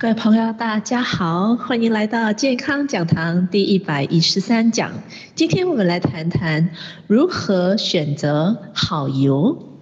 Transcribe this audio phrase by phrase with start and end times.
[0.00, 4.92] 各位朋友，大家好，欢迎来到健康讲堂第一百一十三讲。
[5.34, 6.70] 今天我们来谈谈
[7.08, 9.77] 如何选择好油。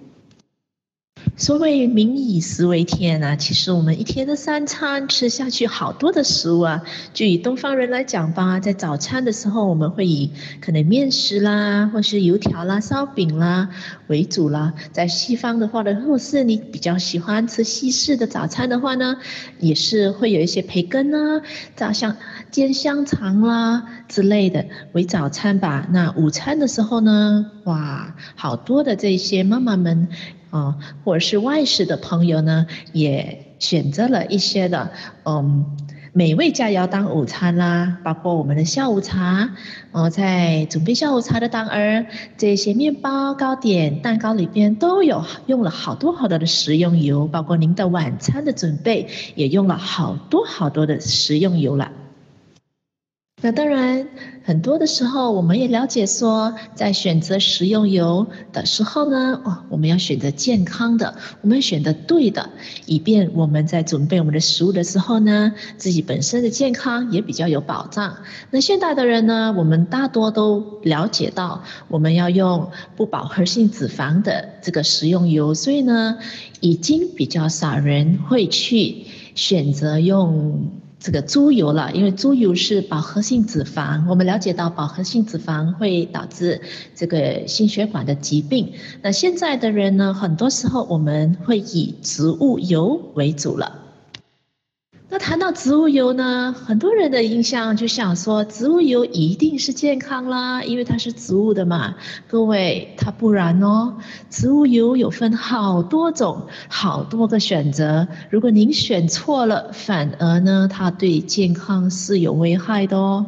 [1.38, 6.82] 所谓民以食为天啊，其实我们一天的三餐吃下去好多的食物啊。
[7.12, 10.30] 就以东方人来讲吧，在早餐的时候，我们会以
[10.62, 13.68] 可能面食啦，或是油条啦、烧饼啦
[14.06, 14.72] 为主啦。
[14.92, 19.18] 在西方的话呢，或是你比较喜欢吃西式的早餐的话呢，
[19.60, 21.42] 也是会有一些培根啊，
[21.76, 22.16] 炸香
[22.50, 25.86] 煎香肠啦之类的为早餐吧。
[25.90, 30.08] 那午餐的时候呢，哇，好多的这些妈妈们。
[30.50, 34.90] 啊，或者是外食的朋友呢，也选择了一些的
[35.24, 35.66] 嗯
[36.12, 39.50] 美味佳肴当午餐啦，包括我们的下午茶，
[39.92, 42.06] 呃，在准备下午茶的当儿，
[42.38, 51.92] 这些面包、糕点、蛋糕里边都有用了好多好多的食用油，包括您的晚餐的准备也用了好多好多的食用油了。
[53.46, 54.08] 那当然，
[54.42, 62.50] 很多的时候我们也了解说，在选择食用油的时候呢，哦，我们要选择健康的，我们要选择对的，
[62.86, 68.16] 以便我们在准备我们的食物的时候呢，自己本身的健康也比较有保障。
[68.50, 76.18] 那现代的人呢，我们大多都了解到，我们要用不饱和性脂肪的这个食用油，所以呢，
[76.58, 79.04] 已经比较少人会去
[79.36, 80.68] 选择用。
[80.98, 86.60] 这个猪油了，因为猪油是饱和性脂肪，我们了解到饱和性脂肪会导致
[86.94, 88.72] 这个心血管的疾病。
[89.02, 93.85] 那现在的人呢，很多时候我们会以植物油为主了。
[95.08, 101.94] 那谈到植物油呢，很多人的印象就想说，植物油一定是健康啦，因为它是植物的嘛。
[102.26, 103.98] 各位，它不然哦，
[104.30, 108.08] 植物油有分好多种，好多个选择。
[108.30, 113.26] 如果您选错了，反而呢，它对健康是有危害的哦。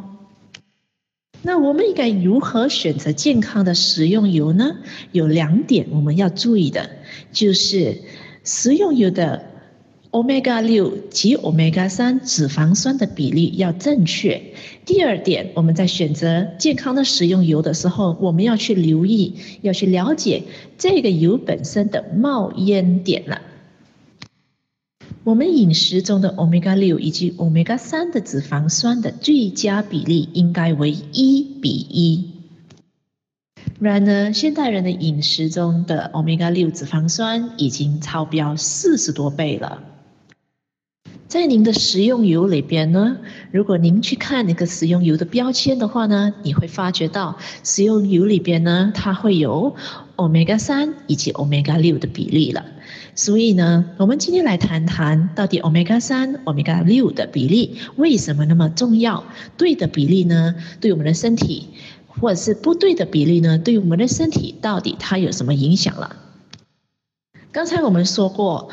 [1.43, 4.79] 那我们应该如何选择健康的食用油呢？
[5.13, 6.91] 有两点我们要注意的，
[7.31, 8.03] 就是
[8.43, 9.48] 食用油的。
[10.11, 14.43] Omega 六及 Omega 三脂肪酸的比例要正确。
[14.87, 20.45] 第二点，我们在选择健康的食用油的时候，我们要去留意，要去了解
[20.79, 23.43] 这个油本身的冒烟点了。
[25.25, 32.31] 我们饮食中的 Omega 六以及 Omega 三的脂肪酸的最佳比例应该为一比一。
[33.79, 39.83] 然而，现代人的饮食中的 Omega 六脂肪酸已经超标四十多倍了。
[41.29, 43.19] 在您的食用油里边呢，
[43.53, 49.77] 如果您去看那个食用油的标签的话呢，你会发觉到食用油里边呢，它会有
[50.17, 52.65] Omega 三以及 Omega 六的比例了。
[53.15, 59.25] 所以呢，我们今天来谈谈到底 Omega 三、Omega 六的比例为什么那么重要？
[59.59, 61.69] 对的比例呢，对我们的身体，
[62.07, 66.17] 或者是不对的比例呢，对我们的身体到底它有什么影响了？
[67.53, 68.71] 刚才我们说过。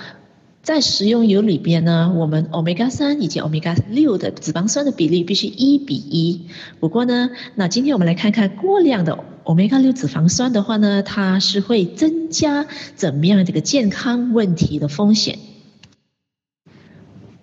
[0.66, 6.48] 在食用油里边呢，我们 Omega 三以及 Omega 六的脂肪酸的比例必须一比一。
[6.80, 12.66] 不过呢，那今天我们来看看过量的 Omega 六脂肪酸的话呢，它是会增加
[12.96, 15.38] 怎么样的一个健康问题的风险。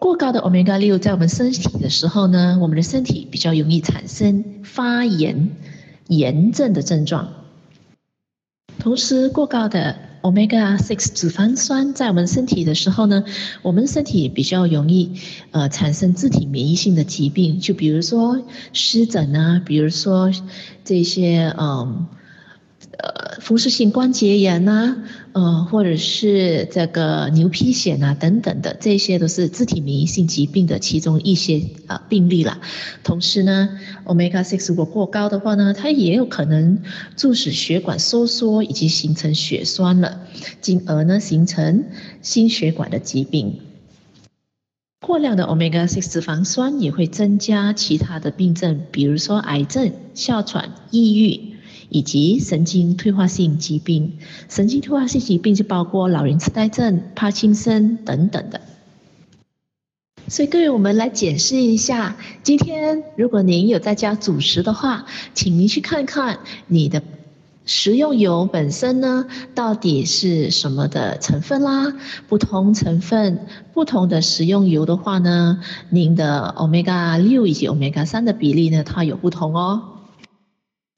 [0.00, 5.50] 过高的 Omega 六在我们身体的时候呢，我们的身体比较容易产生发炎、
[6.08, 7.32] 炎症的症状。
[8.80, 13.24] 同时，过高的 Omega six 脂肪酸在我们身体的时候呢，
[13.62, 20.30] 我们身体比较容易呃产生自体免疫性的疾病，就比如说湿疹啊，比如说
[20.84, 22.06] 这些嗯。
[23.40, 24.96] 风湿性关节炎呐、
[25.32, 32.60] 啊，呃，或者是这个牛皮癣啊等等的，这些都是自体免疫性疾病的其中一些啊、病例了。
[33.02, 33.70] 同时呢
[34.04, 36.82] ，Omega six 如果过高的话呢，它也有可能
[37.16, 40.20] 促使血管收缩以及形成血栓了，
[40.60, 41.84] 进而呢形成
[42.20, 43.60] 心血管的疾病。
[45.00, 51.51] 过量的 Omega six 脂肪酸也会增加其他的病症，比如说癌症、哮喘、抑郁。
[51.92, 54.18] 以及神经退化性疾病，
[54.48, 58.60] 神经退化性疾病就包括老人痴呆症、帕金森等等的。
[60.26, 65.04] 所以，各位，我们来解释一下，今天如果您有在家煮食的话，
[65.34, 67.02] 请您去看看你的
[67.66, 71.92] 食用油本身呢，到底是什么的成分啦？
[72.28, 75.60] 不同成分、不同的食用油的话呢，
[75.90, 79.91] 您的 Omega 六以及 Omega 三的比例呢，它有不同哦。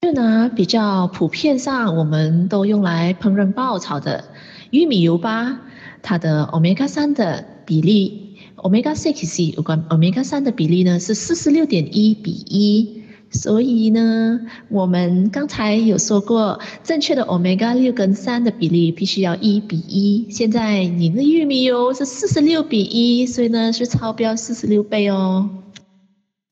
[0.05, 4.23] 就拿比较普遍上，我们都用来烹饪爆炒的
[4.69, 5.63] 玉米油吧，
[6.03, 20.27] 它的欧米伽三的比例 omega six 有关 omega 三的比例呢是四十六点一比一，所以呢，我们刚才有说过，正确的 omega 六跟三的比例必须要一比一。
[20.29, 25.49] 现在你的玉米油是四十六比一，所以呢是超标四十六倍哦。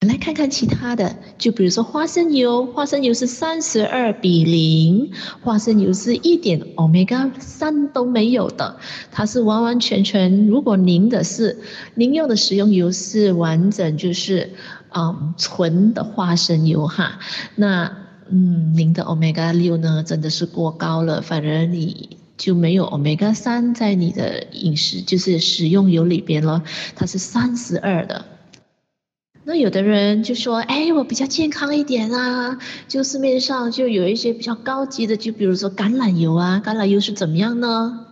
[0.08, 5.12] 来看看其他的，就比如说花生油，花生油是三十二比零，
[5.43, 8.76] 花生油是一点 omega 三都没有的，
[9.12, 10.49] 它是完完全全。
[10.49, 11.56] 如果您的是
[11.94, 14.50] 您用的食用油是完整就是
[14.93, 17.20] 嗯纯的花生油哈，
[17.55, 17.96] 那
[18.28, 26.64] 嗯您的 omega 六呢真的是过高了，反而你就没有 omega 三在你的饮食就是食用油里边了，
[26.96, 28.25] 它是三十二的。
[29.44, 38.06] 那有的人就说：“哎，我比较健康一点啊，就市面上就有一些比较高级的，就比如说橄榄油啊，橄榄油是怎么样呢？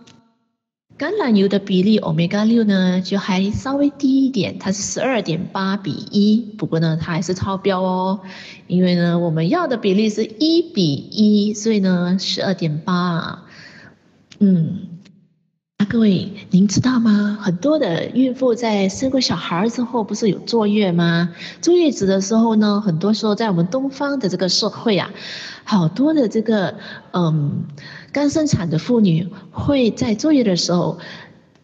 [0.97, 8.19] 橄榄油的比例欧米伽六呢，就还稍微低一点，它是十二点八比一，不过呢，它还是超标哦，
[8.67, 13.45] 因为呢，我们要的比例是一比一，所以呢，十二点八，
[14.39, 14.89] 嗯。”
[15.89, 17.37] 各位，您知道吗？
[17.41, 21.33] 很多的孕妇在生过小孩之后，不是有坐月吗？
[21.61, 25.11] 坐月子的时候呢，很多时候在我们东方的这个社会啊，
[25.63, 26.75] 好多的这个
[27.11, 27.63] 嗯，
[28.11, 30.99] 刚生产的妇女会在坐月的时候，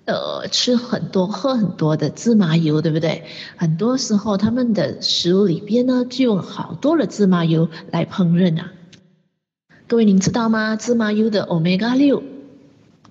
[0.05, 3.23] 呃，吃很多、喝很多的芝麻油，对不对？
[3.55, 8.71] 很多时候他们的食物里边呢，就用好多的芝麻油来烹饪啊。
[9.87, 10.75] 各位，您知道吗？
[10.75, 12.23] 芝麻油的欧米伽六。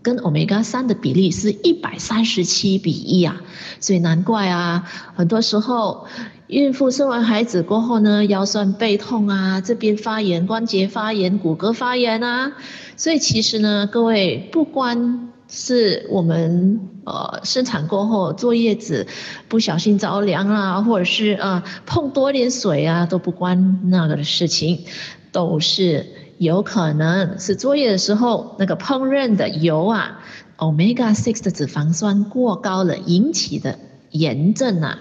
[0.06, 3.41] 跟欧米伽三的比例是一百三十七比一啊，
[3.81, 6.06] 所以难怪啊，很多时候
[6.47, 12.53] 孕妇生完孩子过后呢，腰酸背痛啊，这边发炎、关节发炎、骨骼发炎啊，
[12.97, 19.08] 所以其实呢，各位不光是我们呃生产过后坐月子
[19.49, 24.85] 不小心着凉啊，或者是呃碰多点水啊，都不关那个的事情，
[25.32, 26.06] 都是。
[26.38, 30.20] 有可能是作业的时候那个烹饪的油啊
[30.58, 33.78] ，omega six 的脂肪酸过高了引起的
[34.10, 34.98] 炎症啊。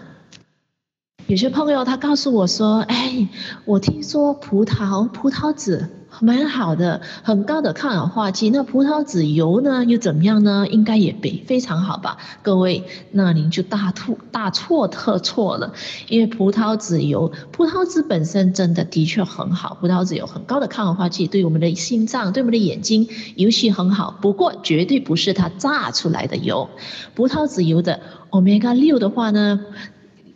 [1.28, 3.28] 有些朋友他告诉我说：“哎，
[3.66, 5.90] 我听说葡萄葡萄籽。”
[6.22, 8.50] 蛮好的，很高的抗氧化剂。
[8.50, 10.68] 那葡萄籽油呢，又怎么样呢？
[10.70, 15.74] 应该也非非常好吧，各位，那您就大错大错特错了。
[16.08, 24.18] 因为葡萄籽油，葡萄籽本身真的的确很好，葡萄籽有很高的抗氧化剂，对我们的心脏、对我们的眼睛尤其很好。
[24.22, 26.70] 不过绝对不是它榨出来的油。
[27.14, 29.60] 葡萄籽油的 Omega 六的话呢，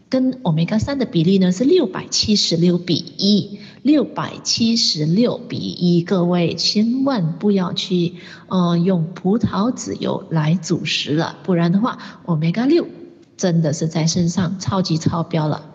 [0.10, 3.60] 跟欧米伽三的比例呢是六百七十六比一。
[3.82, 8.16] 六百七十六比一，各位千万不要去，
[8.50, 12.86] 呃，用葡萄籽油来主食了，不然的话欧米伽六
[13.38, 15.69] 真的是在身上超级超标了。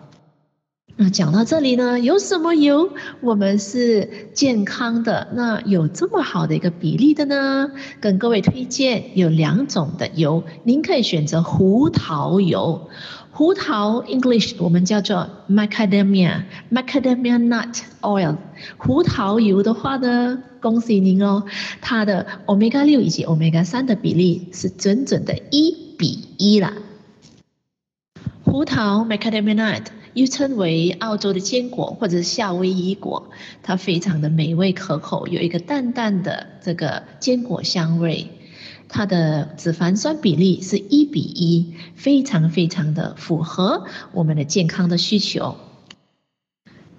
[0.97, 2.89] 那讲到这里呢，有什么油
[3.19, 5.27] 我们是健康的？
[5.33, 7.69] 那有这么好的一个比例的呢？
[7.99, 12.89] 跟各位推荐有两种的油，您可以选择胡桃油。
[13.31, 18.37] 胡桃 English 我们叫做 Macadamia Macadamia Nut Oil。
[18.77, 21.43] 胡桃油的话呢，恭喜您哦，
[21.81, 26.71] 它的 Omega 六以及 Omega 三的比例是整整的一比一啦。
[28.45, 29.83] 胡桃 Macadamia Nut
[30.15, 33.29] 又称为澳洲的坚果或者是夏威夷果，
[33.61, 38.29] 它非常的美味可口，有一个淡淡的这个坚果香味。
[38.87, 45.57] 它的脂肪酸比例是一比一，非常非常的符合我们的健康的需求。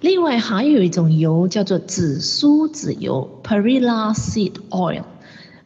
[0.00, 5.04] 另外还有一种油叫做紫苏籽油 （Perilla Seed Oil）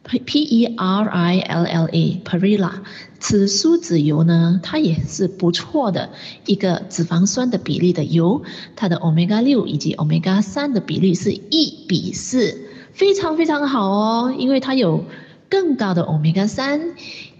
[0.03, 2.71] P E R I L L A，Perilla。
[3.19, 6.09] 紫苏籽油呢，它也是不错的
[6.45, 8.41] 一个脂肪酸的比例的油，
[8.75, 12.57] 它的 Omega 六以及 Omega 三的比例是一比四，
[12.93, 15.05] 非常非常好哦，因为它有。
[15.49, 16.79] 更高的欧米伽三，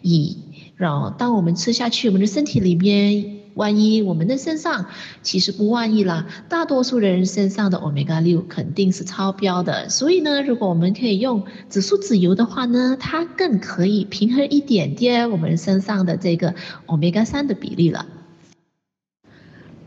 [0.02, 0.36] 以
[0.76, 4.88] 然后当我们吃下去，我们的身体里面，万一我们的身上
[5.22, 9.90] 其实不万一啦，大多数人身上的欧米伽六肯定是超标的。
[9.90, 16.56] 所以呢，如果我们可以用紫苏籽油的话呢，它更可以平衡一点点我们身上的这个
[16.86, 18.06] 欧米伽三的比例了。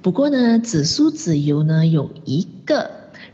[0.02, 2.90] 不过呢，紫苏籽油呢有一个。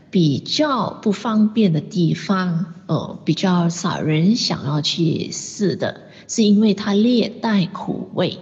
[0.09, 8.37] 比较不方便的地方，呃，比较少人想要去试的，是因为它略带苦味。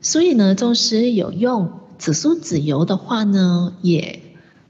[0.00, 4.20] 所以呢，就是有用紫苏籽油的话呢，也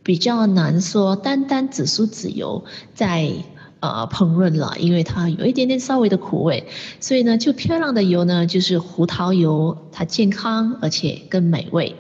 [0.03, 3.31] 比较难说单单紫苏籽油在
[3.79, 6.67] 呃烹饪了，因为它有一点点稍微的苦味，
[6.99, 11.95] 所以呢，就漂亮的油呢就是胡桃油，它健康而且更美味。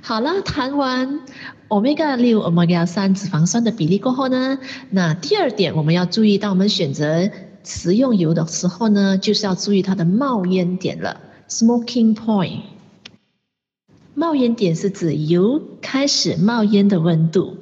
[0.00, 1.20] 好了，谈完
[1.68, 7.28] omega 六、omega 三脂肪酸的比例过后呢，那第二点我们要注意，当我们选择
[7.64, 12.60] 食用油的时候呢，就是要注意它的冒烟点了，smoking point。
[14.14, 17.58] 冒烟点是指油开始冒烟的温度。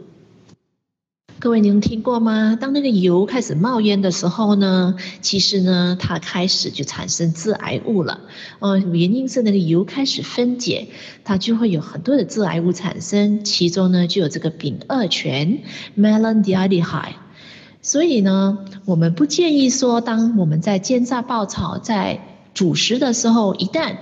[1.41, 2.57] 各位，您听过吗？
[2.59, 8.21] 当那个油开始冒烟的时候呢，其实呢，它开始就产生致癌物了。
[8.61, 10.88] 呃，原因是那个油开始分解，
[11.23, 15.59] 它就会有很多的致癌物产生，其中呢就有这个丙二醛
[15.99, 17.17] （Malondialdehyde）。
[17.83, 23.96] 所以呢，我们不建议说，当我们在煎炸爆炒、在煮食的时候，一旦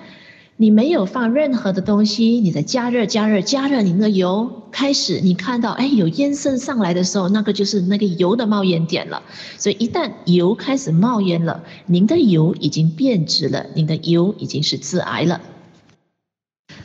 [0.58, 9.22] 你没有放任何的东西，你在加热、加热、加热，您的油开始，你看到哎有烟渗上来的时候，那个就是那个油的冒烟点了。
[9.56, 15.40] 所以一旦油开始冒烟了，您的油已经变质了，您的油已经是致癌了。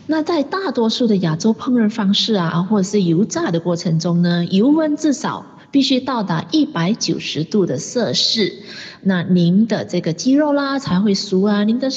[0.08, 5.46] 那在大多数的亚洲烹饪方式啊，或者是油炸的过程中呢，油温至少。
[5.78, 8.64] 必须到达一百九十度的摄氏，
[9.04, 11.92] 那您的这个鸡肉啦才会熟啊，您的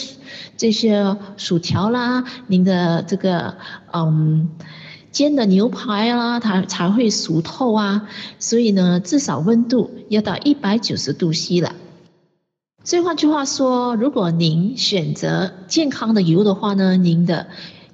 [0.58, 3.56] 这些薯条啦，您的这个
[3.90, 4.50] 嗯
[5.10, 8.06] 煎的牛排啦，它才会熟透啊。
[8.38, 11.75] 所以呢，至少温度要到一百九十度 C 了。
[12.84, 17.46] 所以换句话说，如果您选择健康的油的话呢，您的。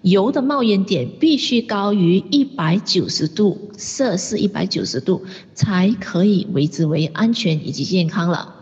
[0.03, 5.25] 油的冒烟点必须高于一百九十度摄氏，一百九十度
[5.55, 8.55] 才可以为之为安全以及健康了。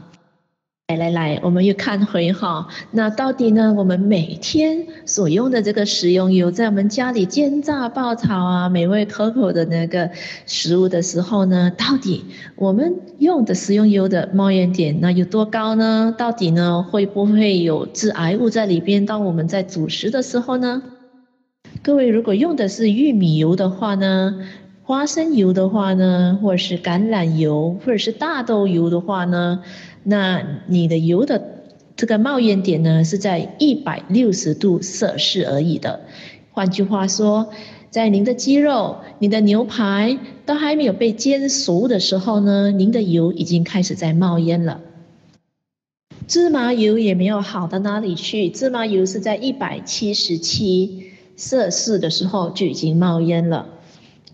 [0.88, 3.72] 来来来，我们又看回哈，那到底呢？
[3.72, 10.10] 我们每天所用的这个食用油，在我们家里煎炸爆炒啊，美味可口的那个
[10.44, 12.26] 食物的时候呢，到底
[12.56, 16.14] 我们用的食用油的冒烟点那有多高呢？
[16.18, 19.06] 到底呢，会不会有致癌物在里边？
[19.06, 20.82] 当我们在煮食的时候呢？
[21.84, 24.40] 各位，如果用的是玉米油的话呢，
[24.84, 29.62] 花生油的话呢，或者是橄榄油，或者是大豆油的话呢，
[30.02, 31.44] 那你的油的
[31.94, 36.00] 这个冒烟点呢，是在一百六十度摄氏而已的。
[36.52, 37.50] 换句话说，
[37.90, 44.80] 在您的鸡肉、您的牛排都还没有被煎熟的时候呢，您的油已经开始在冒烟了。
[46.26, 51.10] 芝麻油也没有好到哪里去，芝麻油是在一百七十七。
[51.36, 53.66] 摄氏的时候就已经冒烟了，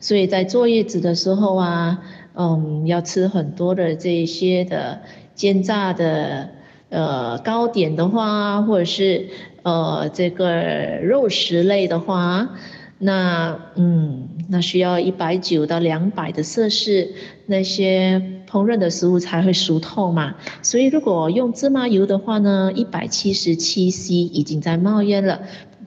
[0.00, 2.02] 所以在坐月子的时候啊，
[2.35, 5.00] 嗯，要吃很多的这些的
[5.35, 6.50] 煎炸的
[6.90, 9.28] 呃糕点的话，或者是
[9.62, 12.50] 呃这个肉食类的话，
[12.99, 17.14] 那嗯，那需要一百九到两百的摄氏，
[17.47, 20.35] 那些烹饪的食物才会熟透嘛。
[20.61, 25.40] 所以如果用芝麻油的话呢，一百七十七 C 已经在冒烟了。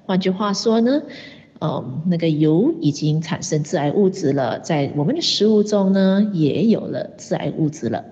[0.05, 1.01] 换句话说呢，
[1.60, 8.03] 嗯，那个油已经产生致癌物质了，在我们的食物中呢，也有了致癌物质了。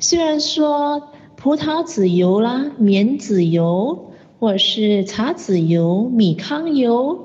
[0.00, 7.23] 虽然说葡萄籽油啦、棉籽油，或者是茶籽油、米糠油。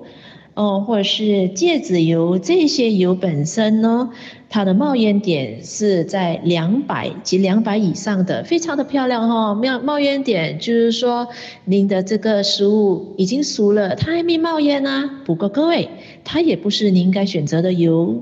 [0.59, 4.09] 哦，或者是芥子油，这些油本身呢，
[4.49, 11.29] 它的冒烟点是在两百及两百以上的，非常的漂亮哈、冒冒烟点就是说，
[11.63, 15.09] 您的这个食物已经熟了，它还没冒烟呢。
[15.23, 15.87] 不过各位，
[16.25, 18.21] 它也不是您应该选择的油。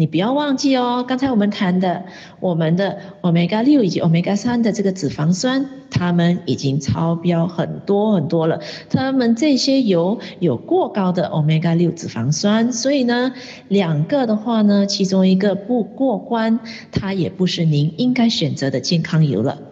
[0.00, 2.06] 你不要忘记哦，刚才我们谈的
[2.40, 8.62] 我们的 omega 六以及 omega 三的这个脂肪酸，它们已经超标很多很多了。
[8.88, 13.34] 它们这些油有过高的 omega 六脂肪酸，所以呢，
[13.68, 19.69] 两个的话呢，其中一个不过关，它也不是您应该选择的健康油了。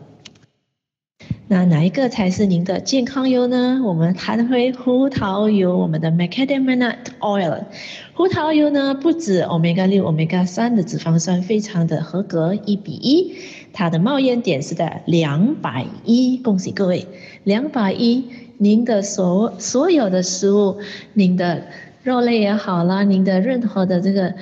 [1.51, 3.81] 那哪一个才是您的健康油呢？
[3.83, 7.65] 我们谈回胡桃油，我们的 macadamia nut oil。
[8.13, 13.35] 胡桃油呢，不止 omega 六、omega 三的脂肪酸非常的合格，一比一，
[13.73, 16.37] 它的冒烟点是在两百一。
[16.37, 17.07] 恭喜各位，
[17.45, 18.27] 两百一，
[18.59, 20.77] 您的所所有的食物，
[21.15, 21.63] 您的
[22.03, 24.35] 肉类也好啦，您的任何的这个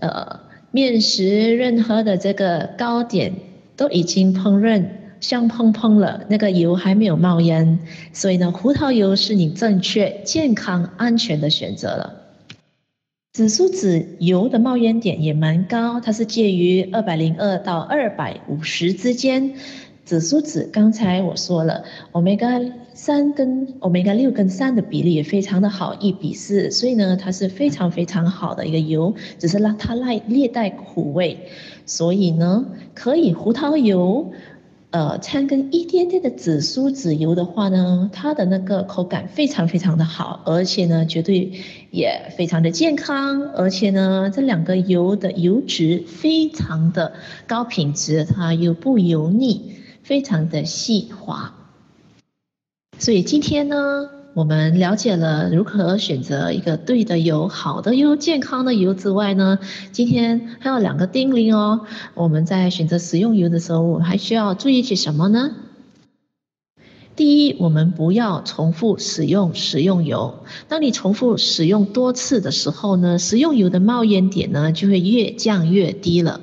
[0.00, 0.40] 呃
[0.70, 3.32] 面食，任何的这个糕点
[3.74, 4.84] 都已经烹饪。
[5.22, 7.78] 香喷喷了，那个油还没有冒烟，
[8.12, 12.18] 所以呢，胡桃油是你正确、健康、安全的选择了。
[13.32, 19.54] 紫苏籽油的冒烟点也蛮高，它是介于二百零二到二百五十之间。
[20.04, 31.38] 紫苏籽，刚才我说了，Omega 三跟 Omega 六跟三的比例也非常的好，一比四，所以呢，它是非常非常好的一个油，只是让它带略带苦味，
[31.86, 34.32] 所以呢，可以胡桃油，
[34.92, 41.52] 呃，掺跟一点点的紫苏籽油的话呢，它的那个口感非常非常的好，而且呢，绝对
[41.90, 47.14] 也非常的健康，而且呢，这两个油的油脂非常的
[47.48, 49.72] 高品质，它又不油腻。
[50.02, 51.54] 非常的细滑，
[52.98, 59.58] 所以今天呢，我们了解了如何选择一个对的油、好的油、健康的油之外呢，
[59.90, 61.82] 今天还有两个叮咛哦。
[62.14, 65.50] 我们在选择食用油的时候，我们还需要注意些什么呢？
[67.14, 70.38] 第一，我们不要重复使用食用油。
[70.66, 76.40] 当你重复使用多次的时候呢，食用油的冒烟点呢就会越降越低了。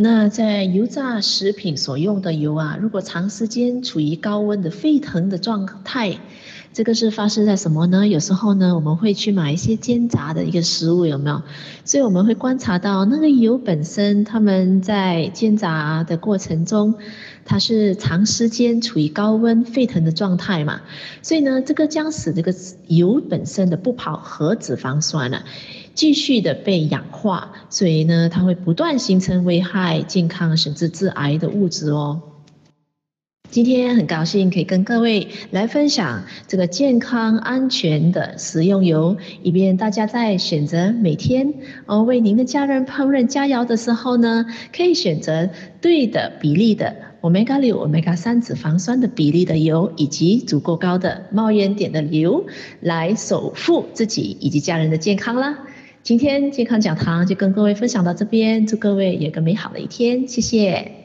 [0.00, 6.16] 那在油炸食品所用的油啊，如果长时间处于高温的沸腾的状态，
[6.78, 8.06] 这个是发生在什么呢？
[8.06, 11.42] 有时候呢，我们会去买一些煎炸的一个食物，有没有？
[11.84, 16.94] 所以我们会观察到那个油本身，他们在煎炸的过程中，
[17.44, 20.82] 它是长时间处于高温沸腾的状态嘛，
[21.20, 22.54] 所以呢，这个将使这个
[22.86, 25.42] 油本身的不饱和脂肪酸呢，
[25.94, 32.22] 继续的被氧化，所以呢，它会不断形成危害健康甚至致癌的物质哦。
[33.50, 41.54] 今天很高兴可以跟各位来分享这个健康安全的食用油，以便大家在选择每天
[41.86, 44.44] 哦为您的家人烹饪佳肴的时候呢，
[44.76, 45.48] 可以选择
[45.80, 52.44] 对的比例的 Omega 六、Omega 三脂肪酸的比例的油，以及足够高的冒烟点的油，
[52.80, 55.60] 来守护自己以及家人的健康啦。
[56.02, 60.97] 今天健康讲堂就跟各位分享到这边，祝各位有个美好的一天，谢谢。